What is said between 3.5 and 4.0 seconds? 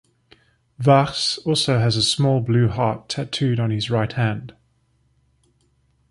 on his